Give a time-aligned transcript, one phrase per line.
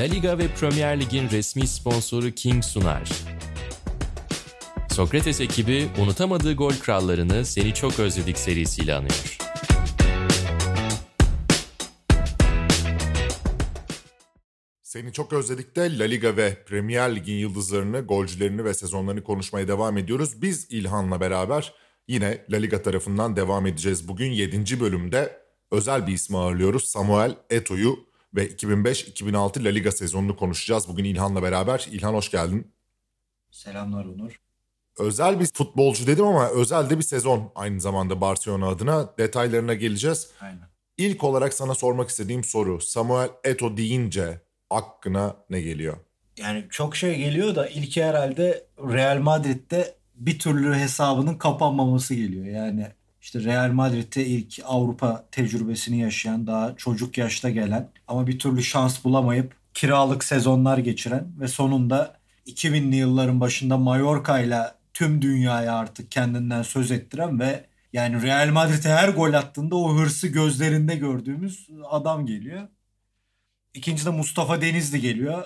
[0.00, 3.10] La Liga ve Premier Lig'in resmi sponsoru King sunar.
[4.90, 9.38] Sokrates ekibi unutamadığı gol krallarını Seni Çok Özledik serisiyle anıyor.
[14.82, 19.98] Seni çok özledik de La Liga ve Premier Lig'in yıldızlarını, golcülerini ve sezonlarını konuşmaya devam
[19.98, 20.42] ediyoruz.
[20.42, 21.74] Biz İlhan'la beraber
[22.08, 24.08] yine La Liga tarafından devam edeceğiz.
[24.08, 24.80] Bugün 7.
[24.80, 25.40] bölümde
[25.70, 26.84] özel bir ismi ağırlıyoruz.
[26.84, 30.88] Samuel Eto'yu ve 2005-2006 La Liga sezonunu konuşacağız.
[30.88, 31.86] Bugün İlhan'la beraber.
[31.90, 32.72] İlhan hoş geldin.
[33.50, 34.40] Selamlar Onur.
[34.98, 39.18] Özel bir futbolcu dedim ama özel de bir sezon aynı zamanda Barcelona adına.
[39.18, 40.30] Detaylarına geleceğiz.
[40.40, 40.70] Aynen.
[40.96, 42.80] İlk olarak sana sormak istediğim soru.
[42.80, 45.96] Samuel Eto deyince aklına ne geliyor?
[46.38, 52.44] Yani çok şey geliyor da ilki herhalde Real Madrid'de bir türlü hesabının kapanmaması geliyor.
[52.44, 52.86] Yani
[53.30, 59.04] işte Real Madrid'de ilk Avrupa tecrübesini yaşayan daha çocuk yaşta gelen ama bir türlü şans
[59.04, 64.62] bulamayıp kiralık sezonlar geçiren ve sonunda 2000'li yılların başında Mallorca ile
[64.94, 70.28] tüm dünyaya artık kendinden söz ettiren ve yani Real Madrid'e her gol attığında o hırsı
[70.28, 72.68] gözlerinde gördüğümüz adam geliyor.
[73.74, 75.44] İkinci de Mustafa Denizli geliyor.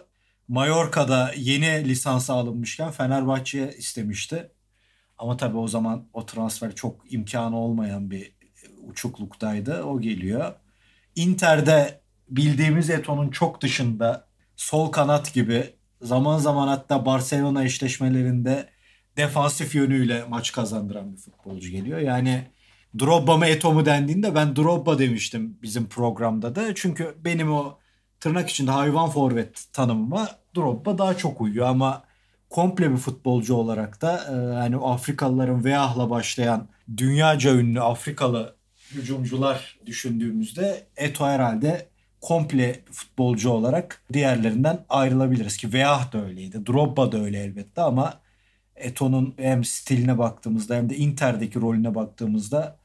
[0.49, 4.54] Mallorca'da yeni lisansa alınmışken Fenerbahçe'ye istemişti.
[5.19, 8.35] Ama tabii o zaman o transfer çok imkanı olmayan bir
[8.87, 9.83] uçukluktaydı.
[9.83, 10.53] O geliyor.
[11.17, 18.69] Inter'de bildiğimiz Eto'nun çok dışında sol kanat gibi zaman zaman hatta Barcelona eşleşmelerinde
[19.17, 21.99] defansif yönüyle maç kazandıran bir futbolcu geliyor.
[21.99, 22.47] Yani
[22.99, 26.75] Drogba mı Eto mu dendiğinde ben Drogba demiştim bizim programda da.
[26.75, 27.79] Çünkü benim o
[28.21, 32.05] tırnak içinde hayvan forvet tanımıma Drogba daha çok uyuyor ama
[32.55, 38.57] komple bir futbolcu olarak da e, hani Afrikalıların Veah'la başlayan dünyaca ünlü Afrikalı
[38.91, 41.89] hücumcular düşündüğümüzde Eto herhalde
[42.21, 46.67] komple futbolcu olarak diğerlerinden ayrılabiliriz ki Veah da öyleydi.
[46.67, 48.21] Drogba da öyle elbette ama
[48.77, 52.77] Eto'nun hem stiline baktığımızda hem de Inter'deki rolüne baktığımızda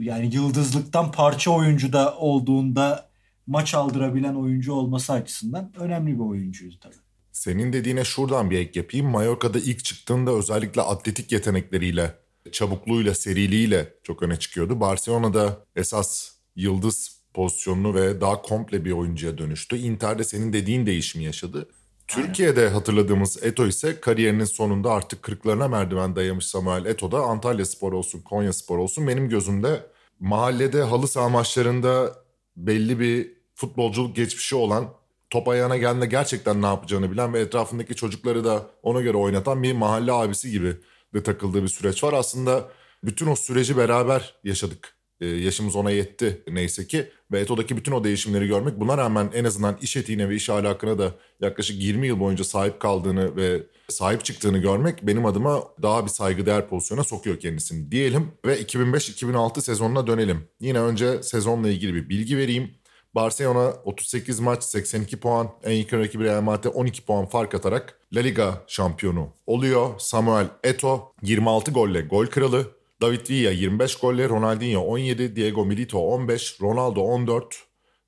[0.00, 3.08] yani yıldızlıktan parça oyuncu da olduğunda
[3.46, 7.07] maç aldırabilen oyuncu olması açısından önemli bir oyuncuydu tabii.
[7.38, 9.06] Senin dediğine şuradan bir ek yapayım.
[9.06, 12.14] Mallorca'da ilk çıktığında özellikle atletik yetenekleriyle,
[12.52, 14.80] çabukluğuyla, seriliğiyle çok öne çıkıyordu.
[14.80, 19.76] Barcelona'da esas yıldız pozisyonunu ve daha komple bir oyuncuya dönüştü.
[19.76, 21.68] Inter'de senin dediğin değişimi yaşadı.
[22.08, 27.92] Türkiye'de hatırladığımız Eto ise kariyerinin sonunda artık kırklarına merdiven dayamış Samuel Eto da Antalya Spor
[27.92, 29.86] olsun, Konya Spor olsun benim gözümde
[30.20, 32.14] mahallede halı saha maçlarında
[32.56, 34.98] belli bir futbolculuk geçmişi olan
[35.30, 39.72] top ayağına geldiğinde gerçekten ne yapacağını bilen ve etrafındaki çocukları da ona göre oynatan bir
[39.72, 40.76] mahalle abisi gibi
[41.14, 42.12] de takıldığı bir süreç var.
[42.12, 42.68] Aslında
[43.04, 44.98] bütün o süreci beraber yaşadık.
[45.20, 49.44] Ee, yaşımız ona yetti neyse ki ve Eto'daki bütün o değişimleri görmek buna rağmen en
[49.44, 54.24] azından iş etiğine ve iş ahlakına da yaklaşık 20 yıl boyunca sahip kaldığını ve sahip
[54.24, 60.48] çıktığını görmek benim adıma daha bir saygıdeğer pozisyona sokuyor kendisini diyelim ve 2005-2006 sezonuna dönelim.
[60.60, 62.70] Yine önce sezonla ilgili bir bilgi vereyim.
[63.18, 68.20] Barcelona 38 maç 82 puan, en yakın rakibi Real Madrid 12 puan fark atarak La
[68.20, 69.94] Liga şampiyonu oluyor.
[69.98, 72.66] Samuel Eto 26 golle gol kralı.
[73.02, 77.64] David Villa 25 golle, Ronaldinho 17, Diego Milito 15, Ronaldo 14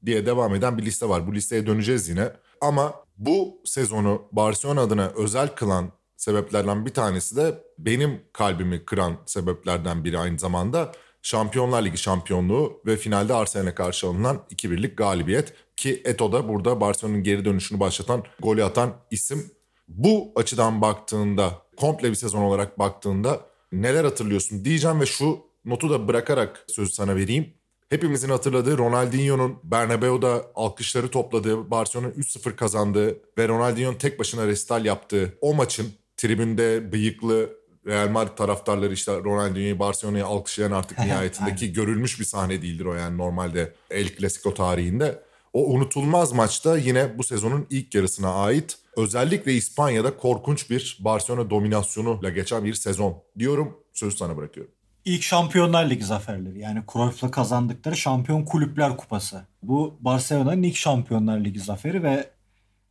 [0.07, 1.27] diye devam eden bir liste var.
[1.27, 2.33] Bu listeye döneceğiz yine.
[2.61, 10.05] Ama bu sezonu Barcelona adına özel kılan sebeplerden bir tanesi de benim kalbimi kıran sebeplerden
[10.05, 10.93] biri aynı zamanda
[11.23, 17.23] Şampiyonlar Ligi şampiyonluğu ve finalde Arsenal'e karşı alınan 2-1'lik galibiyet ki Eto da burada Barcelona'nın
[17.23, 19.51] geri dönüşünü başlatan, golü atan isim.
[19.89, 23.41] Bu açıdan baktığında, komple bir sezon olarak baktığında
[23.73, 27.55] neler hatırlıyorsun diyeceğim ve şu notu da bırakarak sözü sana vereyim.
[27.89, 35.39] Hepimizin hatırladığı Ronaldinho'nun Bernabeu'da alkışları topladığı, Barcelona'nın 3-0 kazandığı ve Ronaldinho'nun tek başına restal yaptığı
[35.41, 42.25] o maçın tribünde bıyıklı Real Madrid taraftarları işte Ronaldinho'yu Barcelona'ya alkışlayan artık nihayetindeki görülmüş bir
[42.25, 45.23] sahne değildir o yani normalde El Clasico tarihinde.
[45.53, 52.31] O unutulmaz maçta yine bu sezonun ilk yarısına ait özellikle İspanya'da korkunç bir Barcelona dominasyonuyla
[52.31, 53.77] geçen bir sezon diyorum.
[53.93, 54.73] Sözü sana bırakıyorum.
[55.05, 59.47] İlk Şampiyonlar Ligi zaferleri yani Cruyff'la kazandıkları Şampiyon Kulüpler Kupası.
[59.63, 62.31] Bu Barcelona'nın ilk Şampiyonlar Ligi zaferi ve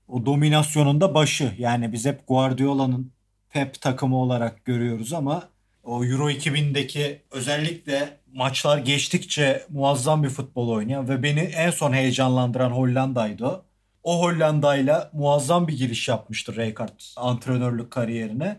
[0.07, 1.55] o dominasyonun da başı.
[1.57, 3.11] Yani biz hep Guardiola'nın
[3.49, 5.49] Pep takımı olarak görüyoruz ama
[5.83, 12.69] o Euro 2000'deki özellikle maçlar geçtikçe muazzam bir futbol oynayan ve beni en son heyecanlandıran
[12.69, 13.65] Hollanda'ydı o.
[14.03, 18.57] O Hollanda'yla muazzam bir giriş yapmıştı Rijkaard antrenörlük kariyerine.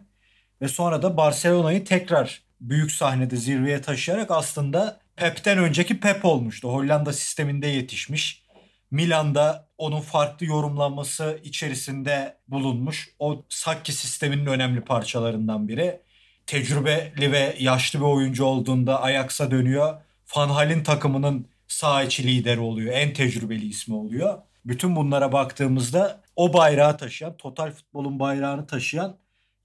[0.62, 6.68] Ve sonra da Barcelona'yı tekrar büyük sahnede zirveye taşıyarak aslında Pep'ten önceki Pep olmuştu.
[6.68, 8.42] Hollanda sisteminde yetişmiş.
[8.90, 13.14] Milan'da onun farklı yorumlanması içerisinde bulunmuş.
[13.18, 16.00] O Sakki sisteminin önemli parçalarından biri.
[16.46, 20.00] Tecrübeli ve yaşlı bir oyuncu olduğunda Ajax'a dönüyor.
[20.36, 22.94] Van Hal'in takımının sağ içi lideri oluyor.
[22.94, 24.38] En tecrübeli ismi oluyor.
[24.64, 29.16] Bütün bunlara baktığımızda o bayrağı taşıyan, total futbolun bayrağını taşıyan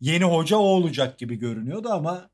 [0.02, 2.30] yeni hoca o olacak gibi görünüyordu ama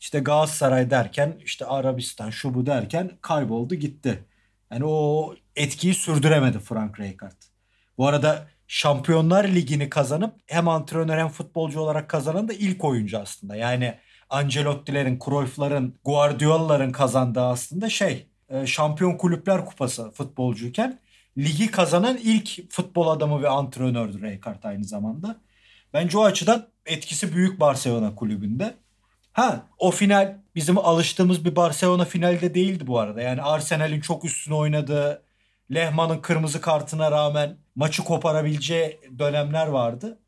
[0.00, 4.24] işte Galatasaray derken işte Arabistan şu bu derken kayboldu gitti.
[4.72, 7.42] Yani o etkiyi sürdüremedi Frank Rijkaard.
[7.98, 13.56] Bu arada Şampiyonlar Ligi'ni kazanıp hem antrenör hem futbolcu olarak kazanan da ilk oyuncu aslında.
[13.56, 13.94] Yani
[14.30, 21.00] Ancelotti'lerin, Cruyff'ların, Guardiola'ların kazandığı aslında şey e, Şampiyon Kulüpler Kupası futbolcuyken
[21.38, 25.36] ligi kazanan ilk futbol adamı ve antrenördü Rijkaard aynı zamanda.
[25.92, 28.74] Bence o açıdan etkisi büyük Barcelona kulübünde.
[29.32, 33.22] Ha o final bizim alıştığımız bir Barcelona finalde değildi bu arada.
[33.22, 35.22] Yani Arsenal'in çok üstüne oynadığı,
[35.74, 40.18] Lehmann'ın kırmızı kartına rağmen maçı koparabileceği dönemler vardı.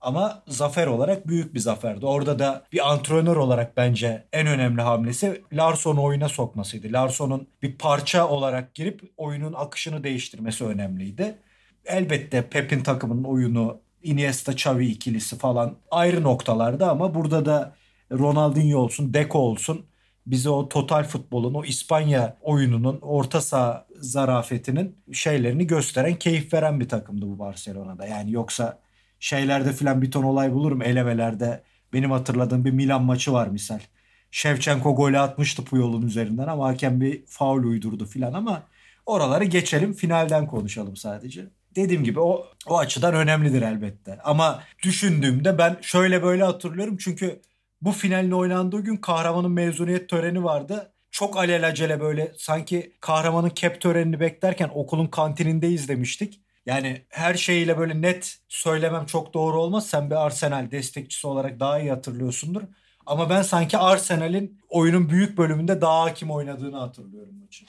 [0.00, 2.06] Ama zafer olarak büyük bir zaferdi.
[2.06, 6.92] Orada da bir antrenör olarak bence en önemli hamlesi Larsson'u oyuna sokmasıydı.
[6.92, 11.38] Larsson'un bir parça olarak girip oyunun akışını değiştirmesi önemliydi.
[11.84, 17.76] Elbette Pep'in takımının oyunu Iniesta Xavi ikilisi falan ayrı noktalarda ama burada da
[18.12, 19.86] Ronaldinho olsun, Deco olsun
[20.26, 26.88] bize o total futbolun, o İspanya oyununun, orta saha zarafetinin şeylerini gösteren, keyif veren bir
[26.88, 28.06] takımdı bu Barcelona'da.
[28.06, 28.78] Yani yoksa
[29.20, 31.62] şeylerde filan bir ton olay bulurum elevelerde.
[31.92, 33.80] Benim hatırladığım bir Milan maçı var misal.
[34.30, 38.62] Şevçenko golü atmıştı Puyol'un üzerinden ama hakem bir faul uydurdu filan ama
[39.06, 41.46] oraları geçelim finalden konuşalım sadece.
[41.76, 44.18] Dediğim gibi o, o açıdan önemlidir elbette.
[44.24, 47.40] Ama düşündüğümde ben şöyle böyle hatırlıyorum çünkü
[47.84, 50.92] bu finalin oynandığı gün kahramanın mezuniyet töreni vardı.
[51.10, 56.40] Çok alelacele böyle sanki kahramanın kep törenini beklerken okulun kantininde izlemiştik.
[56.66, 59.86] Yani her şeyiyle böyle net söylemem çok doğru olmaz.
[59.86, 62.62] Sen bir Arsenal destekçisi olarak daha iyi hatırlıyorsundur.
[63.06, 67.64] Ama ben sanki Arsenal'in oyunun büyük bölümünde daha hakim oynadığını hatırlıyorum maçı.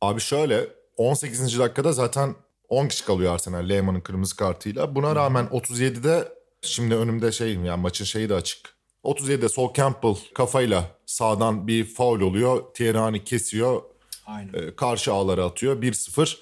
[0.00, 1.58] Abi şöyle 18.
[1.58, 2.34] dakikada zaten
[2.68, 4.94] 10 kişi kalıyor Arsenal Lehmann'ın kırmızı kartıyla.
[4.94, 6.28] Buna rağmen 37'de
[6.62, 8.79] şimdi önümde şey yani maçın şeyi de açık.
[9.04, 12.62] 37'de Sol Campbell kafayla sağdan bir faul oluyor.
[12.74, 13.82] Thierry kesiyor.
[14.26, 14.52] Aynen.
[14.52, 15.82] E, karşı ağlara atıyor.
[15.82, 16.36] 1-0.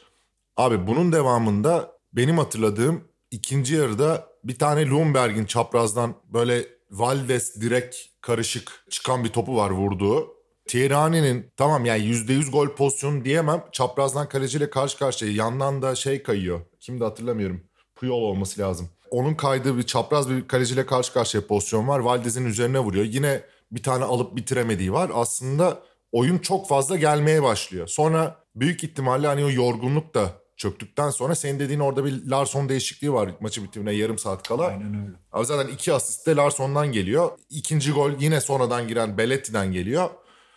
[0.56, 8.84] Abi bunun devamında benim hatırladığım ikinci yarıda bir tane Lumberg'in çaprazdan böyle Valdes direkt karışık
[8.90, 10.38] çıkan bir topu var vurduğu.
[10.69, 13.64] Thierry'nin tamam yani %100 gol pozisyonu diyemem.
[13.72, 15.32] Çaprazdan kaleciyle karşı karşıya.
[15.32, 16.61] Yandan da şey kayıyor.
[16.81, 17.61] Kimdi hatırlamıyorum.
[17.96, 18.88] Puyol olması lazım.
[19.10, 21.99] Onun kaydığı bir çapraz bir kaleciyle karşı karşıya pozisyon var.
[21.99, 23.05] Valdez'in üzerine vuruyor.
[23.05, 25.10] Yine bir tane alıp bitiremediği var.
[25.14, 25.82] Aslında
[26.12, 27.87] oyun çok fazla gelmeye başlıyor.
[27.87, 33.12] Sonra büyük ihtimalle hani o yorgunluk da çöktükten sonra senin dediğin orada bir Larson değişikliği
[33.12, 34.66] var maçı bitimine yarım saat kala.
[34.66, 35.16] Aynen öyle.
[35.32, 37.31] Abi zaten iki asist de Larson'dan geliyor.
[37.50, 40.11] İkinci gol yine sonradan giren Belletti'den geliyor.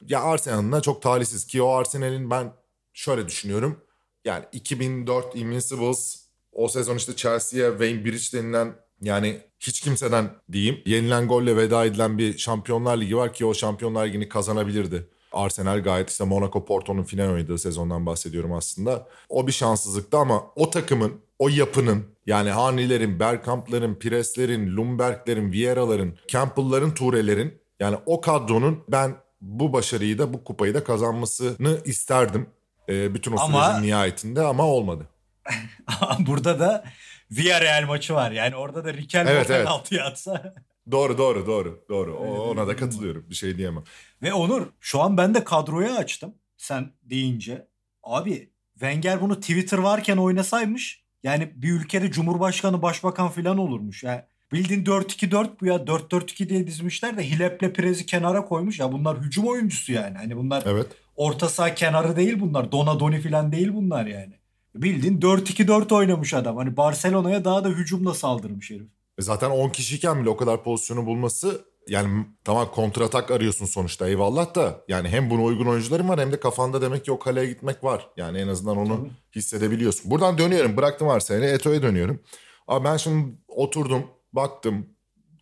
[0.07, 2.54] Ya Arsenal'ın da çok talihsiz ki o Arsenal'in ben
[2.94, 3.83] şöyle düşünüyorum.
[4.25, 6.20] Yani 2004 Invincibles
[6.53, 12.18] o sezon işte Chelsea'ye Wayne Bridge denilen yani hiç kimseden diyeyim yenilen golle veda edilen
[12.18, 15.07] bir Şampiyonlar Ligi var ki o Şampiyonlar Ligi'ni kazanabilirdi.
[15.31, 19.07] Arsenal gayet işte Monaco Porto'nun final oynadığı sezondan bahsediyorum aslında.
[19.30, 26.92] O bir şanssızlıktı ama o takımın, o yapının yani Hanlilerin, Bergkamp'ların, Pires'lerin, Lumberg'lerin, Vieira'ların, Campbell'ların,
[26.92, 32.47] Toure'lerin yani o kadronun ben bu başarıyı da bu kupayı da kazanmasını isterdim.
[32.90, 35.07] Ee, bütün o Ama- sürecin nihayetinde ama olmadı.
[36.19, 36.83] Burada da
[37.31, 38.31] Villarreal maçı var.
[38.31, 39.66] Yani orada da Riquelme Evet, evet.
[39.66, 40.54] penaltıyı atsa.
[40.92, 42.16] Doğru doğru doğru doğru.
[42.18, 42.80] O, Evet, ona da evet.
[42.80, 43.26] katılıyorum.
[43.30, 43.83] Bir şey diyemem.
[44.21, 46.36] Ve Onur şu an ben de kadroyu açtım.
[46.57, 47.68] Sen deyince.
[48.04, 51.04] Abi Wenger bunu Twitter varken oynasaymış.
[51.24, 54.04] Yani bir ülkede Cumhurbaşkanı, Başbakan falan olurmuş.
[54.04, 54.21] Yani
[54.54, 55.76] bildiğin 4-2-4 bu ya.
[55.76, 58.80] 4-4-2 diye dizmişler de Hilep'le Perez'i kenara koymuş.
[58.80, 60.18] Ya bunlar hücum oyuncusu yani.
[60.18, 60.88] Hani bunlar Evet.
[61.16, 62.71] orta saha kenarı değil bunlar.
[62.71, 64.33] Donadoni falan değil bunlar yani.
[64.75, 66.57] Bildiğin 4-2-4 oynamış adam.
[66.57, 68.87] Hani Barcelona'ya daha da hücumla saldırmış herif.
[69.18, 74.56] E Zaten 10 kişiyken bile o kadar pozisyonu bulması yani tamam kontratak arıyorsun sonuçta eyvallah
[74.56, 77.83] da yani hem buna uygun oyuncuların var hem de kafanda demek ki o kaleye gitmek
[77.83, 78.09] var.
[78.18, 79.11] Yani en azından onu Tabii.
[79.35, 80.11] hissedebiliyorsun.
[80.11, 82.19] Buradan dönüyorum bıraktım Arsenal'e Eto'ya dönüyorum.
[82.68, 84.85] Abi ben şimdi oturdum baktım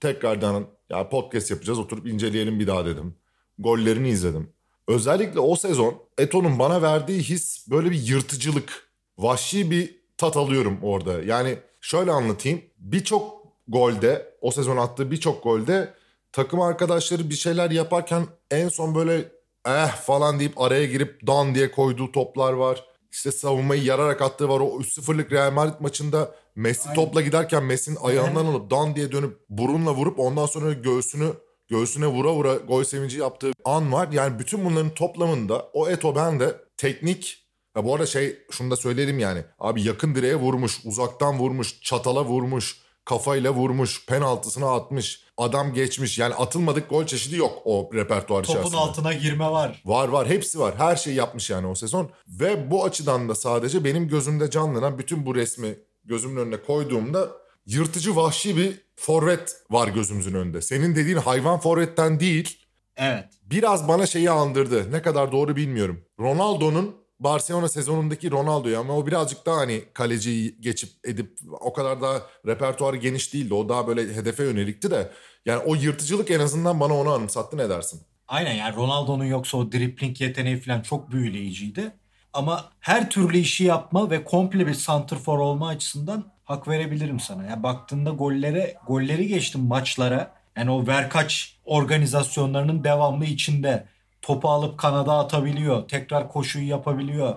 [0.01, 3.15] tekrardan ya podcast yapacağız oturup inceleyelim bir daha dedim.
[3.57, 4.49] Gollerini izledim.
[4.87, 8.88] Özellikle o sezon Eto'nun bana verdiği his böyle bir yırtıcılık,
[9.19, 11.23] vahşi bir tat alıyorum orada.
[11.23, 12.61] Yani şöyle anlatayım.
[12.77, 15.93] Birçok golde, o sezon attığı birçok golde
[16.31, 19.31] takım arkadaşları bir şeyler yaparken en son böyle
[19.67, 22.85] eh falan deyip araya girip dan diye koyduğu toplar var.
[23.11, 24.59] işte savunmayı yararak attığı var.
[24.59, 26.95] O 3-0'lık Real Madrid maçında Messi Aynen.
[26.95, 31.33] topla giderken Messi'nin ayağından alıp dan diye dönüp burunla vurup ondan sonra göğsünü
[31.69, 34.09] göğsüne vura vura gol sevinci yaptığı an var.
[34.11, 38.75] Yani bütün bunların toplamında o Eto ben de teknik ya bu arada şey şunu da
[38.75, 39.43] söyleyelim yani.
[39.59, 46.19] Abi yakın direğe vurmuş, uzaktan vurmuş, çatala vurmuş, kafayla vurmuş, penaltısına atmış, adam geçmiş.
[46.19, 48.81] Yani atılmadık gol çeşidi yok o repertuar Topun içerisinde.
[48.81, 49.81] altına girme var.
[49.85, 50.73] Var var hepsi var.
[50.77, 52.09] Her şeyi yapmış yani o sezon.
[52.27, 57.29] Ve bu açıdan da sadece benim gözümde canlanan bütün bu resmi gözümün önüne koyduğumda
[57.65, 60.61] yırtıcı vahşi bir forvet var gözümüzün önünde.
[60.61, 62.57] Senin dediğin hayvan forvetten değil
[62.97, 63.25] Evet.
[63.43, 64.91] biraz bana şeyi andırdı.
[64.91, 66.05] Ne kadar doğru bilmiyorum.
[66.19, 72.21] Ronaldo'nun Barcelona sezonundaki Ronaldo'yu ama o birazcık daha hani kaleciyi geçip edip o kadar daha
[72.47, 73.53] repertuarı geniş değildi.
[73.53, 75.11] O daha böyle hedefe yönelikti de.
[75.45, 78.01] Yani o yırtıcılık en azından bana onu anımsattı ne dersin?
[78.27, 81.91] Aynen yani Ronaldo'nun yoksa o dripling yeteneği falan çok büyüleyiciydi.
[82.33, 87.45] Ama her türlü işi yapma ve komple bir santrfor olma açısından hak verebilirim sana.
[87.45, 90.31] Ya baktığında gollere, golleri geçtim maçlara.
[90.57, 93.85] Yani o verkaç organizasyonlarının devamlı içinde.
[94.29, 95.87] Topu alıp kanada atabiliyor.
[95.87, 97.35] Tekrar koşuyu yapabiliyor.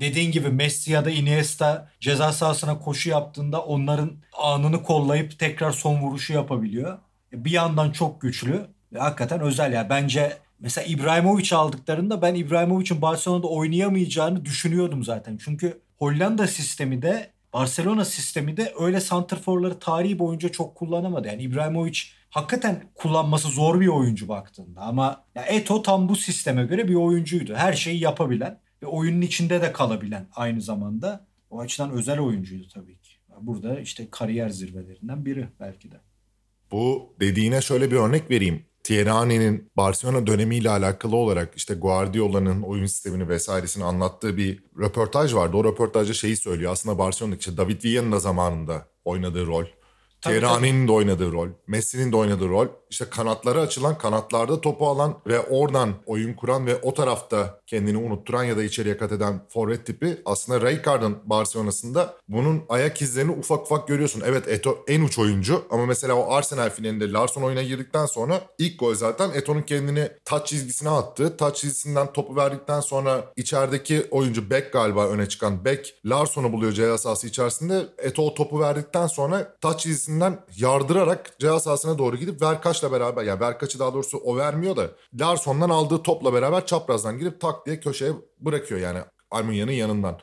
[0.00, 4.10] Dediğin gibi Messi ya da Iniesta ceza sahasına koşu yaptığında onların
[4.42, 6.98] anını kollayıp tekrar son vuruşu yapabiliyor.
[7.32, 9.90] Bir yandan çok güçlü ve hakikaten özel ya.
[9.90, 15.38] Bence mesela İbrahimovic aldıklarında ben İbrahimovic'in Barcelona'da oynayamayacağını düşünüyordum zaten.
[15.44, 21.28] Çünkü Hollanda sistemi de Barcelona sistemi de öyle santrforları tarihi boyunca çok kullanamadı.
[21.28, 21.98] Yani İbrahimovic
[22.30, 27.54] hakikaten kullanması zor bir oyuncu baktığında ama ya Eto tam bu sisteme göre bir oyuncuydu.
[27.54, 31.26] Her şeyi yapabilen ve oyunun içinde de kalabilen aynı zamanda.
[31.50, 33.12] O açıdan özel oyuncuydu tabii ki.
[33.40, 35.96] Burada işte kariyer zirvelerinden biri belki de.
[36.72, 38.64] Bu dediğine şöyle bir örnek vereyim.
[38.84, 45.56] Thierry Henry'nin Barcelona dönemiyle alakalı olarak işte Guardiola'nın oyun sistemini vesairesini anlattığı bir röportaj vardı.
[45.56, 46.72] O röportajda şeyi söylüyor.
[46.72, 49.64] Aslında Barcelona'daki işte David Villa'nın da zamanında oynadığı rol.
[50.20, 50.40] Tabii.
[50.40, 51.48] Henry'nin de oynadığı rol.
[51.66, 52.68] Messi'nin de oynadığı rol.
[52.90, 58.44] İşte kanatları açılan, kanatlarda topu alan ve oradan oyun kuran ve o tarafta kendini unutturan
[58.44, 63.88] ya da içeriye kat eden forvet tipi aslında Rijkaard'ın Barcelona'sında bunun ayak izlerini ufak ufak
[63.88, 64.22] görüyorsun.
[64.26, 68.80] Evet Eto en uç oyuncu ama mesela o Arsenal finalinde Larsson oyuna girdikten sonra ilk
[68.80, 71.36] gol zaten Eto'nun kendini taç çizgisine attı.
[71.36, 76.98] Taç çizgisinden topu verdikten sonra içerideki oyuncu Beck galiba öne çıkan Beck Larsson'u buluyor ceza
[76.98, 77.86] sahası içerisinde.
[77.98, 82.40] Eto o topu verdikten sonra taç çizgisinden yardırarak ceza sahasına doğru gidip
[82.78, 87.40] Verkaç'la beraber yani Verkaç'ı daha doğrusu o vermiyor da Larsson'dan aldığı topla beraber çaprazdan girip
[87.40, 88.98] tak diye köşeye bırakıyor yani
[89.30, 90.18] Almunya'nın yanından.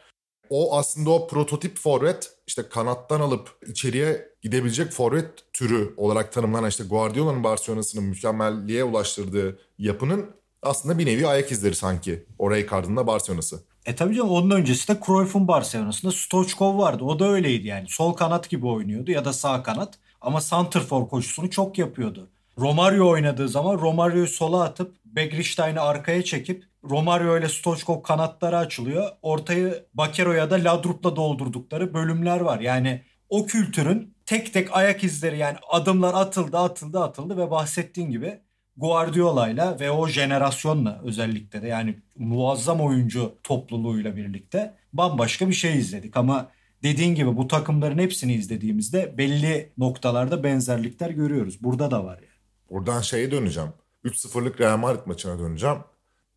[0.49, 6.83] O aslında o prototip forvet işte kanattan alıp içeriye gidebilecek forvet türü olarak tanımlanan işte
[6.83, 10.25] Guardiola'nın Barcelona'sının mükemmelliğe ulaştırdığı yapının
[10.61, 12.25] aslında bir nevi ayak izleri sanki.
[12.39, 13.63] O Rijkaard'ın da Barcelona'sı.
[13.85, 17.03] E tabii canım onun öncesi de Cruyff'un Barcelona'sında Stoichkov vardı.
[17.03, 17.85] O da öyleydi yani.
[17.89, 19.93] Sol kanat gibi oynuyordu ya da sağ kanat.
[20.21, 22.29] Ama santrfor koşusunu çok yapıyordu.
[22.57, 29.09] Romario oynadığı zaman Romario'yu sola atıp Begristein'i arkaya çekip Romario ile Stoichkov kanatları açılıyor.
[29.21, 32.59] Ortayı Bakero ya da Ladrup'la doldurdukları bölümler var.
[32.59, 38.39] Yani o kültürün tek tek ayak izleri yani adımlar atıldı atıldı atıldı ve bahsettiğin gibi
[38.77, 46.17] Guardiola'yla ve o jenerasyonla özellikle de yani muazzam oyuncu topluluğuyla birlikte bambaşka bir şey izledik
[46.17, 46.51] ama
[46.83, 51.63] dediğin gibi bu takımların hepsini izlediğimizde belli noktalarda benzerlikler görüyoruz.
[51.63, 52.34] Burada da var yani.
[52.69, 53.69] Buradan şeye döneceğim.
[54.05, 55.77] 3-0'lık Real Madrid maçına döneceğim.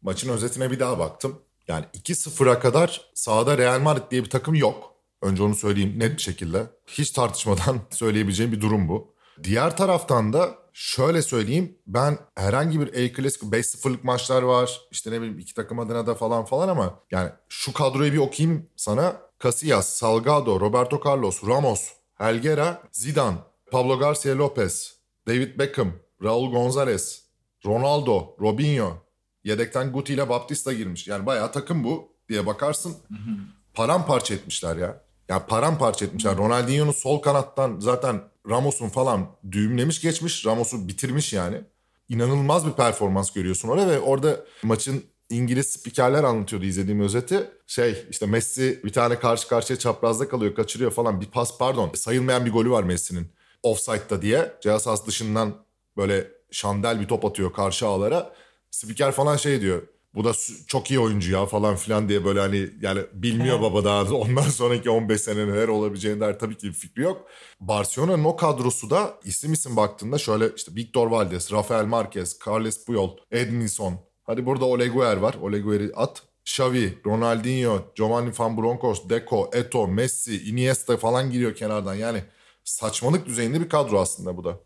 [0.02, 1.38] Maçın özetine bir daha baktım.
[1.68, 4.94] Yani 2-0'a kadar sahada Real Madrid diye bir takım yok.
[5.22, 6.66] Önce onu söyleyeyim net bir şekilde.
[6.86, 9.14] Hiç tartışmadan söyleyebileceğim bir durum bu.
[9.42, 11.78] Diğer taraftan da şöyle söyleyeyim.
[11.86, 14.80] Ben herhangi bir El Clasico 5-0'lık maçlar var.
[14.90, 18.66] İşte ne bileyim iki takım adına da falan falan ama yani şu kadroyu bir okuyayım
[18.76, 19.16] sana.
[19.42, 23.36] Casillas, Salgado, Roberto Carlos, Ramos, Helguera, Zidane,
[23.70, 24.94] Pablo Garcia Lopez,
[25.28, 27.22] David Beckham, Raul Gonzalez,
[27.66, 28.92] Ronaldo, Robinho,
[29.44, 31.08] yedekten Guti ile Baptista girmiş.
[31.08, 32.96] Yani bayağı takım bu diye bakarsın.
[33.74, 35.02] Paramparça etmişler ya.
[35.28, 36.36] Ya paramparça etmişler.
[36.36, 40.46] Ronaldinho'nun sol kanattan zaten Ramos'un falan düğümlemiş geçmiş.
[40.46, 41.60] Ramos'u bitirmiş yani.
[42.08, 47.50] İnanılmaz bir performans görüyorsun orada ve orada maçın İngiliz spikerler anlatıyordu izlediğim özeti.
[47.66, 51.20] Şey işte Messi bir tane karşı karşıya çaprazda kalıyor kaçırıyor falan.
[51.20, 53.32] Bir pas pardon sayılmayan bir golü var Messi'nin.
[53.62, 54.52] Offside'da diye.
[54.62, 55.54] Cihaz dışından
[55.98, 58.32] böyle şandel bir top atıyor karşı ağlara.
[58.70, 59.82] Spiker falan şey diyor.
[60.14, 60.32] Bu da
[60.66, 64.90] çok iyi oyuncu ya falan filan diye böyle hani yani bilmiyor baba daha ondan sonraki
[64.90, 67.28] 15 sene neler olabileceğine dair tabii ki bir fikri yok.
[67.60, 73.16] Barcelona'nın o kadrosu da isim isim baktığında şöyle işte Victor Valdes, Rafael Marquez, Carles Puyol,
[73.30, 73.94] Edinson.
[74.24, 75.34] Hadi burada Ole Guer var.
[75.42, 76.22] Ole Guer'i at.
[76.44, 81.94] Xavi, Ronaldinho, Giovanni Van Bronckhorst, Deco, Eto, Messi, Iniesta falan giriyor kenardan.
[81.94, 82.22] Yani
[82.64, 84.60] saçmalık düzeyinde bir kadro aslında bu da.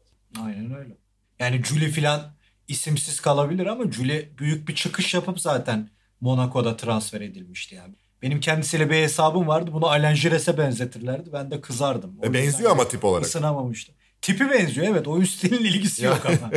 [0.44, 1.01] Aynen öyle.
[1.42, 2.32] Yani Juli filan
[2.68, 7.94] isimsiz kalabilir ama Juli büyük bir çıkış yapıp zaten Monaco'da transfer edilmişti yani.
[8.22, 9.70] Benim kendisiyle bir hesabım vardı.
[9.72, 11.32] Bunu Alain Gires'e benzetirlerdi.
[11.32, 12.18] Ben de kızardım.
[12.22, 13.26] E benziyor ama tip olarak.
[13.26, 13.94] Isınamamıştım.
[14.20, 15.08] Tipi benziyor evet.
[15.08, 16.50] Oyun stilinin ilgisi yok ama.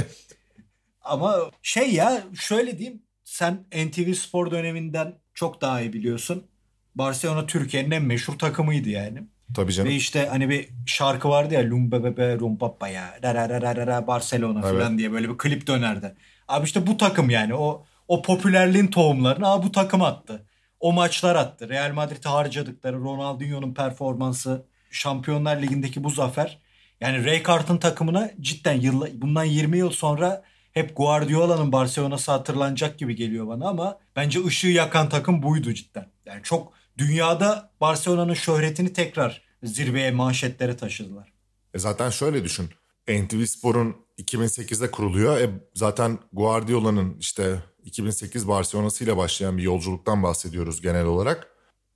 [1.01, 3.01] ama şey ya şöyle diyeyim.
[3.24, 6.48] Sen NTV Spor döneminden çok daha iyi biliyorsun.
[6.96, 9.24] Barcelona Türkiye'nin en meşhur takımıydı yani.
[9.53, 9.89] Tabii canım.
[9.89, 14.79] Ve işte hani bir şarkı vardı ya Lumbebebe Rumpapa ya ra Barcelona evet.
[14.79, 16.15] falan diye böyle bir klip dönerdi.
[16.47, 20.45] Abi işte bu takım yani o o popülerliğin tohumlarını abi bu takım attı.
[20.79, 21.69] O maçlar attı.
[21.69, 26.59] Real Madrid'e harcadıkları Ronaldinho'nun performansı, Şampiyonlar Ligi'ndeki bu zafer.
[27.01, 33.47] Yani Rijkaard'ın takımına cidden yıl, bundan 20 yıl sonra hep Guardiola'nın Barcelona'sı hatırlanacak gibi geliyor
[33.47, 36.07] bana ama bence ışığı yakan takım buydu cidden.
[36.25, 41.33] Yani çok dünyada Barcelona'nın şöhretini tekrar zirveye manşetlere taşıdılar.
[41.73, 42.69] E zaten şöyle düşün.
[43.07, 45.37] NTV Spor'un 2008'de kuruluyor.
[45.37, 51.47] E zaten Guardiola'nın işte 2008 Barcelona'sı ile başlayan bir yolculuktan bahsediyoruz genel olarak.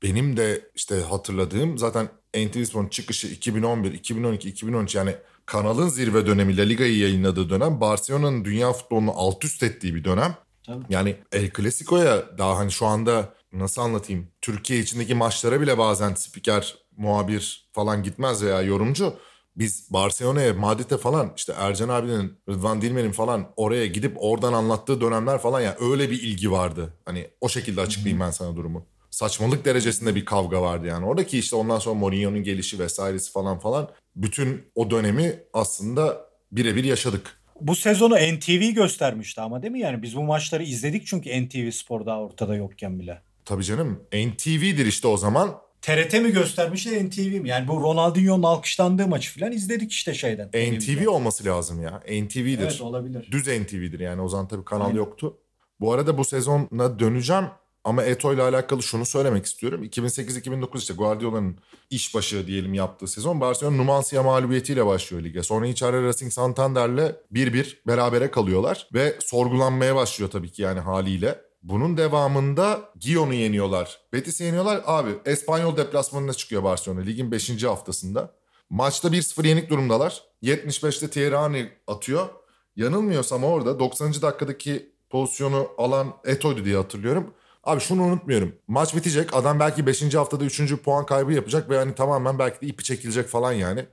[0.03, 5.15] Benim de işte hatırladığım zaten NTV Spor'un çıkışı 2011, 2012, 2013 yani
[5.45, 10.35] kanalın zirve dönemi La Liga'yı yayınladığı dönem Barcelona'nın dünya futbolunu alt üst ettiği bir dönem.
[10.65, 10.85] Tabii.
[10.89, 16.75] Yani El Clasico'ya daha hani şu anda nasıl anlatayım Türkiye içindeki maçlara bile bazen spiker,
[16.97, 19.13] muhabir falan gitmez veya yorumcu.
[19.55, 25.37] Biz Barcelona'ya, Madrid'e falan işte Ercan abinin, Rıdvan Dilmen'in falan oraya gidip oradan anlattığı dönemler
[25.37, 26.93] falan ya yani öyle bir ilgi vardı.
[27.05, 28.85] Hani o şekilde açıklayayım ben sana durumu.
[29.11, 31.05] Saçmalık derecesinde bir kavga vardı yani.
[31.05, 37.39] Oradaki işte ondan sonra Mourinho'nun gelişi vesairesi falan falan bütün o dönemi aslında birebir yaşadık.
[37.61, 39.79] Bu sezonu NTV göstermişti ama değil mi?
[39.79, 43.21] Yani biz bu maçları izledik çünkü NTV Spor daha ortada yokken bile.
[43.49, 43.99] Tabii canım.
[44.13, 45.61] NTV'dir işte o zaman.
[45.81, 47.49] TRT mi göstermişti NTV mi?
[47.49, 50.47] Yani bu Ronaldinho'nun alkışlandığı maçı falan izledik işte şeyden.
[50.47, 51.99] NTV olması lazım ya.
[51.99, 52.59] NTV'dir.
[52.59, 53.27] Evet olabilir.
[53.31, 54.97] Düz NTV'dir yani o zaman tabii kanal Aynen.
[54.97, 55.37] yoktu.
[55.79, 57.45] Bu arada bu sezona döneceğim
[57.83, 59.83] ama Eto ile alakalı şunu söylemek istiyorum.
[59.83, 61.57] 2008-2009 işte Guardiola'nın
[61.89, 65.43] işbaşı diyelim yaptığı sezon Barcelona Numancia mağlubiyetiyle başlıyor lige.
[65.43, 71.48] Sonra içeride Racing Santander'le 1-1 berabere kalıyorlar ve sorgulanmaya başlıyor tabii ki yani haliyle.
[71.63, 73.99] Bunun devamında Gion'u yeniyorlar.
[74.13, 74.81] Betis'i yeniyorlar.
[74.85, 77.63] Abi Espanyol deplasmanına çıkıyor Barcelona ligin 5.
[77.63, 78.33] haftasında.
[78.69, 80.23] Maçta 1-0 yenik durumdalar.
[80.43, 82.29] 75'te Thierry Henry atıyor.
[82.75, 84.13] Yanılmıyorsam orada 90.
[84.21, 87.33] dakikadaki pozisyonu alan Eto'ydu diye hatırlıyorum.
[87.63, 88.55] Abi şunu unutmuyorum.
[88.67, 89.33] Maç bitecek.
[89.33, 90.15] Adam belki 5.
[90.15, 90.75] haftada 3.
[90.75, 93.85] puan kaybı yapacak ve hani tamamen belki de ipi çekilecek falan yani.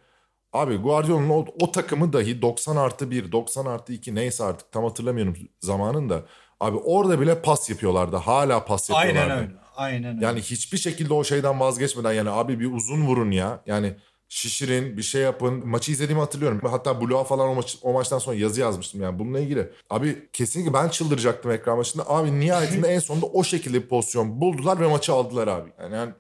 [0.53, 4.85] Abi Guardiola'nın o, o takımı dahi 90 artı 1, 90 artı 2 neyse artık tam
[4.85, 6.25] hatırlamıyorum zamanında.
[6.61, 8.17] Abi orada bile pas yapıyorlardı.
[8.17, 9.21] Hala pas yapıyorlardı.
[9.21, 9.53] Aynen öyle.
[9.77, 10.27] Aynen öyle.
[10.27, 13.63] Yani hiçbir şekilde o şeyden vazgeçmeden yani abi bir uzun vurun ya.
[13.67, 13.95] Yani
[14.29, 15.69] şişirin bir şey yapın.
[15.69, 16.61] Maçı izlediğimi hatırlıyorum.
[16.71, 19.71] Hatta Blue'a falan o, maç, o maçtan sonra yazı yazmıştım yani bununla ilgili.
[19.91, 22.11] Abi kesinlikle ben çıldıracaktım ekran başında.
[22.11, 25.71] Abi nihayetinde en sonunda o şekilde bir pozisyon buldular ve maçı aldılar abi.
[25.81, 26.13] Yani, yani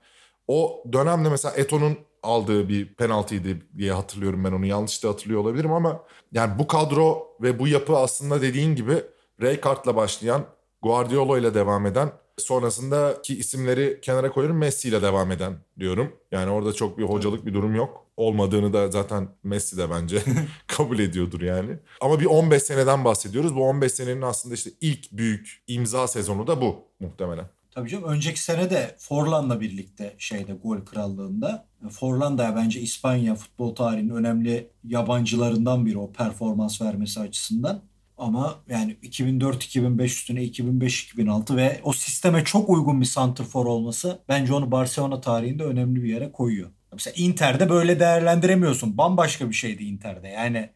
[0.48, 4.66] o dönemde mesela Eto'nun aldığı bir penaltıydı diye hatırlıyorum ben onu.
[4.66, 6.00] Yanlış da hatırlıyor olabilirim ama
[6.32, 8.94] yani bu kadro ve bu yapı aslında dediğin gibi
[9.42, 10.46] Rijkaard'la başlayan,
[10.82, 16.12] Guardiola ile devam eden, sonrasındaki isimleri kenara koyuyorum Messi ile devam eden diyorum.
[16.32, 18.06] Yani orada çok bir hocalık bir durum yok.
[18.16, 20.22] Olmadığını da zaten Messi de bence
[20.66, 21.76] kabul ediyordur yani.
[22.00, 23.56] Ama bir 15 seneden bahsediyoruz.
[23.56, 27.46] Bu 15 senenin aslında işte ilk büyük imza sezonu da bu muhtemelen.
[27.70, 31.66] Tabii canım önceki sene de Forlan'la birlikte şeyde gol krallığında.
[31.90, 37.82] Forlan da bence İspanya futbol tarihinin önemli yabancılarından biri o performans vermesi açısından.
[38.18, 44.70] Ama yani 2004-2005 üstüne 2005-2006 ve o sisteme çok uygun bir santrfor olması bence onu
[44.70, 46.70] Barcelona tarihinde önemli bir yere koyuyor.
[46.92, 48.98] Mesela Inter'de böyle değerlendiremiyorsun.
[48.98, 50.28] Bambaşka bir şeydi Inter'de.
[50.28, 50.70] Yani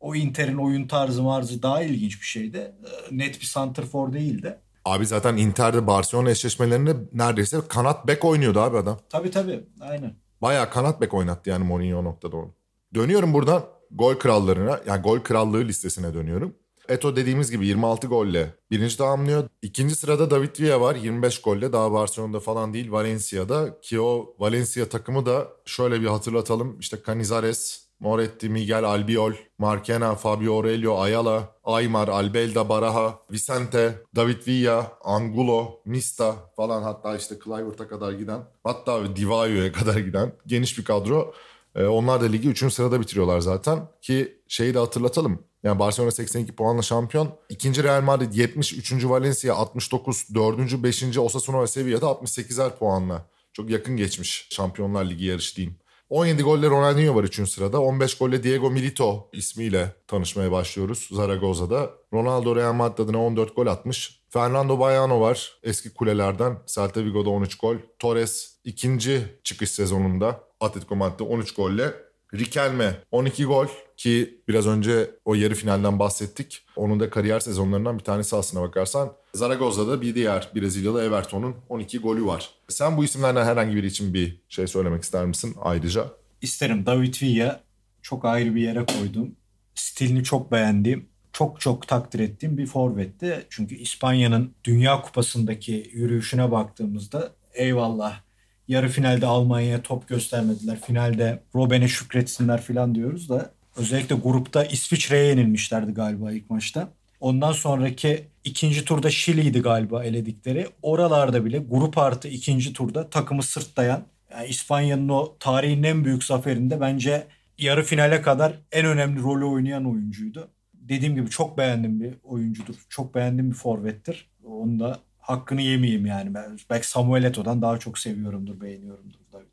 [0.00, 2.56] o Inter'in oyun tarzı marzı daha ilginç bir şeydi.
[2.58, 4.58] Ee, net bir santrfor değildi.
[4.84, 8.98] Abi zaten Inter'de Barcelona eşleşmelerinde neredeyse kanat bek oynuyordu abi adam.
[9.08, 10.14] Tabii tabii aynen.
[10.42, 12.54] Bayağı kanat bek oynattı yani Mourinho noktada onu.
[12.94, 16.54] Dönüyorum buradan gol krallarına yani gol krallığı listesine dönüyorum.
[16.88, 19.48] Eto dediğimiz gibi 26 golle birinci tamamlıyor.
[19.62, 21.72] İkinci sırada David Villa var 25 golle.
[21.72, 23.80] Daha Barcelona'da falan değil Valencia'da.
[23.80, 26.78] Ki o Valencia takımı da şöyle bir hatırlatalım.
[26.80, 34.92] İşte Canizares, Moretti, Miguel Albiol, Marquena, Fabio Aurelio, Ayala, Aymar, Albelda, Baraha, Vicente, David Villa,
[35.04, 41.34] Angulo, Mista falan hatta işte Kluivert'a kadar giden hatta Divayo'ya kadar giden geniş bir kadro.
[41.74, 42.72] E, onlar da ligi 3.
[42.72, 43.88] sırada bitiriyorlar zaten.
[44.02, 45.42] Ki şeyi de hatırlatalım.
[45.64, 47.28] Yani Barcelona 82 puanla şampiyon.
[47.48, 53.26] İkinci Real Madrid 70, üçüncü Valencia 69, dördüncü, beşinci Osasuna ve Sevilla'da 68'er puanla.
[53.52, 55.78] Çok yakın geçmiş Şampiyonlar Ligi yarışı diyeyim.
[56.10, 57.48] 17 golle Ronaldinho var 3.
[57.50, 57.80] sırada.
[57.80, 61.90] 15 golle Diego Milito ismiyle tanışmaya başlıyoruz Zaragoza'da.
[62.12, 64.20] Ronaldo Real Madrid adına 14 gol atmış.
[64.28, 66.58] Fernando Baiano var eski kulelerden.
[66.66, 67.76] Celta Vigo'da 13 gol.
[67.98, 71.94] Torres ikinci çıkış sezonunda Atletico Madrid'de 13 golle.
[72.34, 73.66] Riquelme 12 gol
[73.96, 76.62] ki biraz önce o yarı finalden bahsettik.
[76.76, 79.12] Onun da kariyer sezonlarından bir tanesi aslına bakarsan.
[79.34, 82.50] Zaragoza'da bir diğer Brezilyalı Everton'un 12 golü var.
[82.68, 86.08] Sen bu isimlerden herhangi biri için bir şey söylemek ister misin ayrıca?
[86.42, 86.86] İsterim.
[86.86, 87.60] David Villa
[88.02, 89.36] çok ayrı bir yere koydum.
[89.74, 93.46] Stilini çok beğendiğim, çok çok takdir ettiğim bir forvetti.
[93.50, 98.23] Çünkü İspanya'nın Dünya Kupası'ndaki yürüyüşüne baktığımızda eyvallah
[98.68, 100.80] yarı finalde Almanya'ya top göstermediler.
[100.80, 106.88] Finalde Robben'e şükretsinler falan diyoruz da özellikle grupta İsviçre'ye yenilmişlerdi galiba ilk maçta.
[107.20, 110.66] Ondan sonraki ikinci turda Şili'ydi galiba eledikleri.
[110.82, 116.80] Oralarda bile grup artı ikinci turda takımı sırtlayan yani İspanya'nın o tarihin en büyük zaferinde
[116.80, 117.26] bence
[117.58, 120.48] yarı finale kadar en önemli rolü oynayan oyuncuydu.
[120.74, 122.74] Dediğim gibi çok beğendim bir oyuncudur.
[122.88, 124.30] Çok beğendiğim bir forvettir.
[124.44, 126.34] Onu da hakkını yemeyeyim yani.
[126.34, 129.46] Ben belki Samuel Eto'dan daha çok seviyorumdur, beğeniyorumdur David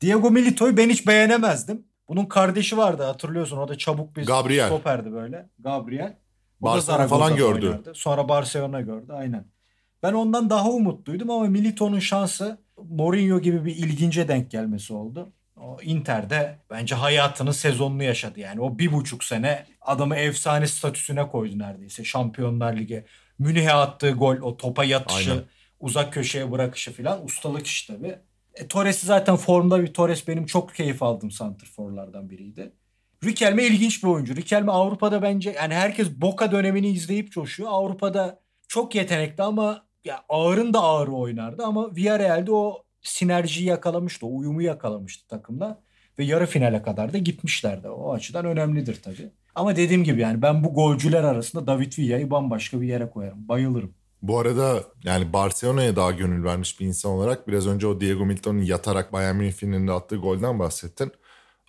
[0.00, 1.84] Diego Milito'yu ben hiç beğenemezdim.
[2.08, 3.56] Bunun kardeşi vardı hatırlıyorsun.
[3.56, 4.66] O da çabuk bir Gabriel.
[4.66, 5.48] stoperdi böyle.
[5.58, 6.16] Gabriel.
[6.60, 7.66] O Barcelona falan gördü.
[7.66, 7.92] oynardı.
[7.94, 9.44] Sonra Barcelona gördü aynen.
[10.02, 12.58] Ben ondan daha umutluydum ama Milito'nun şansı
[12.90, 15.32] Mourinho gibi bir ilgince denk gelmesi oldu.
[15.56, 18.60] O Inter'de bence hayatının sezonunu yaşadı yani.
[18.60, 22.04] O bir buçuk sene adamı efsane statüsüne koydu neredeyse.
[22.04, 23.04] Şampiyonlar Ligi.
[23.38, 25.44] Münih'e attığı gol, o topa yatışı, Aynen.
[25.80, 28.18] uzak köşeye bırakışı falan ustalık iş tabii.
[28.54, 32.72] E, Torres'i zaten formda bir Torres benim çok keyif aldığım santrforlardan biriydi.
[33.24, 34.36] Riquelme ilginç bir oyuncu.
[34.36, 37.70] Riquelme Avrupa'da bence yani herkes Boca dönemini izleyip coşuyor.
[37.72, 44.36] Avrupa'da çok yetenekli ama ya ağırın da ağırı oynardı ama Villarreal'de o sinerjiyi yakalamıştı, o
[44.36, 45.80] uyumu yakalamıştı takımla
[46.18, 47.88] ve yarı finale kadar da gitmişlerdi.
[47.88, 49.30] O açıdan önemlidir tabii.
[49.58, 53.48] Ama dediğim gibi yani ben bu golcüler arasında David Villa'yı bambaşka bir yere koyarım.
[53.48, 53.94] Bayılırım.
[54.22, 58.62] Bu arada yani Barcelona'ya daha gönül vermiş bir insan olarak biraz önce o Diego Milito'nun
[58.62, 61.12] yatarak Bayern Münih finalinde attığı golden bahsettin.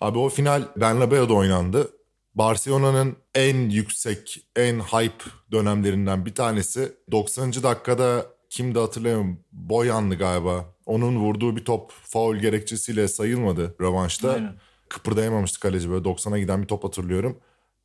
[0.00, 1.88] Abi o final Bernabeu'da oynandı.
[2.34, 6.92] Barcelona'nın en yüksek, en hype dönemlerinden bir tanesi.
[7.10, 7.52] 90.
[7.52, 9.40] dakikada kimdi hatırlamıyorum.
[9.52, 10.64] Boyan'dı galiba.
[10.86, 14.32] Onun vurduğu bir top faul gerekçesiyle sayılmadı rövanşta.
[14.32, 14.54] Aynen.
[14.88, 17.38] Kıpırdayamamıştı kaleci böyle 90'a giden bir top hatırlıyorum.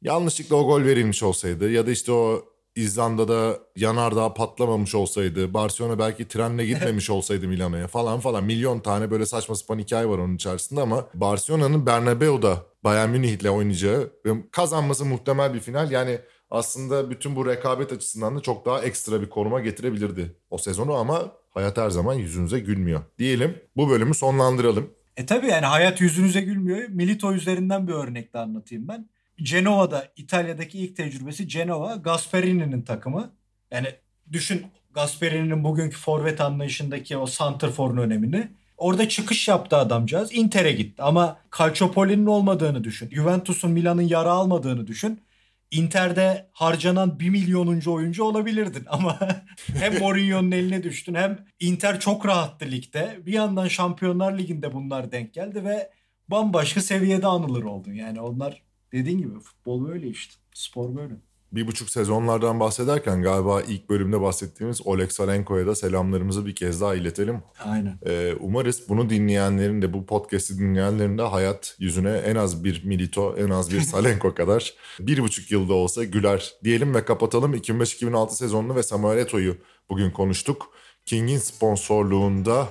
[0.06, 6.28] Yanlışlıkla o gol verilmiş olsaydı ya da işte o İzlanda'da yanardağ patlamamış olsaydı, Barcelona belki
[6.28, 10.82] trenle gitmemiş olsaydı Milano'ya falan falan milyon tane böyle saçma sapan hikaye var onun içerisinde
[10.82, 15.92] ama Barcelona'nın Bernabeu'da Bayern Münih'le oynayacağı ve kazanması muhtemel bir final.
[15.92, 20.94] Yani aslında bütün bu rekabet açısından da çok daha ekstra bir koruma getirebilirdi o sezonu
[20.94, 23.02] ama hayat her zaman yüzünüze gülmüyor.
[23.20, 24.90] Diyelim bu bölümü sonlandıralım.
[25.18, 26.90] E tabii yani hayat yüzünüze gülmüyor.
[26.90, 29.10] Milito üzerinden bir örnekle anlatayım ben.
[29.38, 33.32] Genova'da İtalya'daki ilk tecrübesi Genova Gasperini'nin takımı.
[33.72, 33.88] Yani
[34.32, 38.48] düşün Gasperini'nin bugünkü forvet anlayışındaki o santrforun önemini.
[38.78, 40.34] Orada çıkış yaptı adamcağız.
[40.34, 43.10] Inter'e gitti ama Calciopoli'nin olmadığını düşün.
[43.10, 45.22] Juventus'un Milan'ın yara almadığını düşün.
[45.72, 49.20] Inter'de harcanan 1 milyonuncu oyuncu olabilirdin ama
[49.80, 53.20] hem Mourinho'nun eline düştün hem Inter çok rahattı ligde.
[53.26, 55.90] Bir yandan Şampiyonlar Ligi'nde bunlar denk geldi ve
[56.28, 57.94] bambaşka seviyede anılır oldun.
[57.94, 58.62] Yani onlar
[58.96, 60.34] dediğin gibi futbol böyle işte.
[60.54, 61.14] Spor böyle.
[61.52, 66.96] Bir buçuk sezonlardan bahsederken galiba ilk bölümde bahsettiğimiz Oleg Salenko'ya da selamlarımızı bir kez daha
[66.96, 67.44] iletelim.
[67.66, 68.00] Aynen.
[68.06, 73.36] Ee, umarız bunu dinleyenlerin de bu podcast'i dinleyenlerin de hayat yüzüne en az bir Milito,
[73.38, 77.54] en az bir Salenko kadar bir buçuk yılda olsa güler diyelim ve kapatalım.
[77.54, 79.58] 2005-2006 sezonunu ve Samuel Eto'yu
[79.90, 80.72] bugün konuştuk.
[81.06, 82.68] King'in sponsorluğunda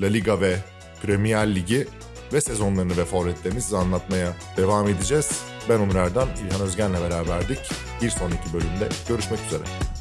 [0.00, 0.56] La Liga ve
[1.02, 1.86] Premier Ligi
[2.34, 5.42] ve sezonlarını ve forvetlerini size anlatmaya devam edeceğiz.
[5.68, 7.58] Ben Onur Erdem, İlhan Özgen'le beraberdik.
[8.02, 9.93] Bir sonraki bölümde görüşmek üzere.